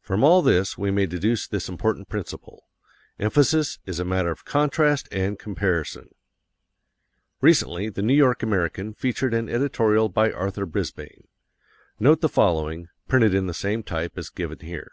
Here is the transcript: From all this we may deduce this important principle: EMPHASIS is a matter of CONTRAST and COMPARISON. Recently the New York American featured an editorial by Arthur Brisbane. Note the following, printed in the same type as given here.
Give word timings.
From 0.00 0.22
all 0.22 0.40
this 0.40 0.78
we 0.78 0.92
may 0.92 1.04
deduce 1.04 1.44
this 1.48 1.68
important 1.68 2.08
principle: 2.08 2.68
EMPHASIS 3.18 3.80
is 3.86 3.98
a 3.98 4.04
matter 4.04 4.30
of 4.30 4.44
CONTRAST 4.44 5.08
and 5.10 5.36
COMPARISON. 5.36 6.10
Recently 7.40 7.88
the 7.88 8.02
New 8.02 8.14
York 8.14 8.44
American 8.44 8.94
featured 8.94 9.34
an 9.34 9.48
editorial 9.48 10.08
by 10.10 10.30
Arthur 10.30 10.64
Brisbane. 10.64 11.26
Note 11.98 12.20
the 12.20 12.28
following, 12.28 12.86
printed 13.08 13.34
in 13.34 13.48
the 13.48 13.52
same 13.52 13.82
type 13.82 14.16
as 14.16 14.30
given 14.30 14.60
here. 14.60 14.92